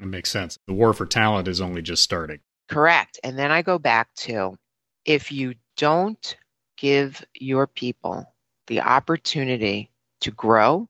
[0.00, 0.58] It makes sense.
[0.66, 2.40] The war for talent is only just starting.
[2.68, 3.20] Correct.
[3.22, 4.56] And then I go back to
[5.04, 6.36] if you don't
[6.76, 8.32] give your people
[8.66, 9.90] the opportunity
[10.20, 10.88] to grow,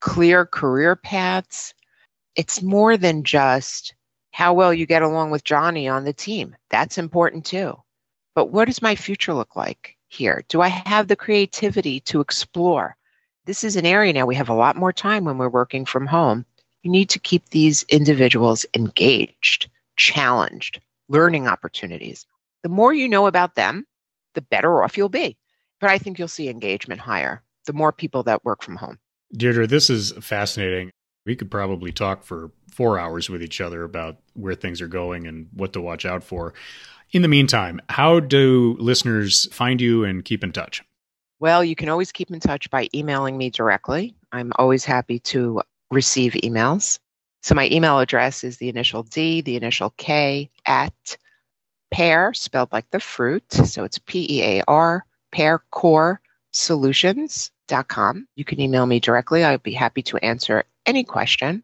[0.00, 1.74] clear career paths,
[2.36, 3.94] it's more than just
[4.30, 6.54] how well you get along with Johnny on the team.
[6.70, 7.76] That's important too.
[8.36, 9.96] But what does my future look like?
[10.08, 10.44] here?
[10.48, 12.96] Do I have the creativity to explore?
[13.44, 16.06] This is an area now we have a lot more time when we're working from
[16.06, 16.44] home.
[16.82, 22.26] You need to keep these individuals engaged, challenged, learning opportunities.
[22.62, 23.86] The more you know about them,
[24.34, 25.36] the better off you'll be.
[25.80, 28.98] But I think you'll see engagement higher the more people that work from home.
[29.36, 30.90] Deirdre, this is fascinating.
[31.24, 35.26] We could probably talk for four hours with each other about where things are going
[35.26, 36.54] and what to watch out for.
[37.12, 40.82] In the meantime, how do listeners find you and keep in touch?
[41.38, 44.16] Well, you can always keep in touch by emailing me directly.
[44.32, 46.98] I'm always happy to receive emails.
[47.42, 51.16] So my email address is the initial D, the initial K at
[51.90, 53.52] pear, spelled like the fruit.
[53.52, 56.18] So it's P E A R, pearcore
[56.56, 58.28] pearcoresolutions.com.
[58.36, 59.44] You can email me directly.
[59.44, 61.62] I'd be happy to answer any question.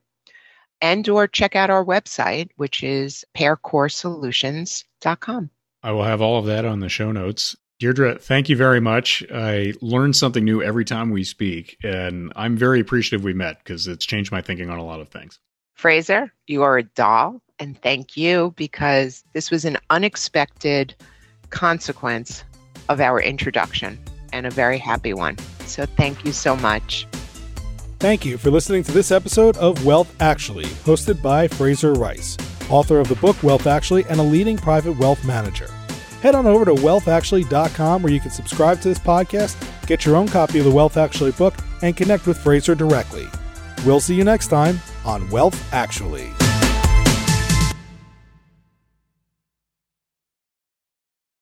[0.82, 5.50] And or check out our website, which is pearcoresolutions.com.
[5.84, 7.56] I will have all of that on the show notes.
[7.78, 9.24] Deirdre, thank you very much.
[9.34, 13.88] I learn something new every time we speak, and I'm very appreciative we met because
[13.88, 15.40] it's changed my thinking on a lot of things.
[15.74, 20.94] Fraser, you are a doll, and thank you because this was an unexpected
[21.50, 22.44] consequence
[22.88, 23.98] of our introduction
[24.32, 25.36] and a very happy one.
[25.66, 27.06] So thank you so much.
[28.02, 32.36] Thank you for listening to this episode of Wealth Actually, hosted by Fraser Rice,
[32.68, 35.68] author of the book Wealth Actually and a leading private wealth manager.
[36.20, 40.26] Head on over to wealthactually.com where you can subscribe to this podcast, get your own
[40.26, 43.28] copy of the Wealth Actually book, and connect with Fraser directly.
[43.86, 46.32] We'll see you next time on Wealth Actually.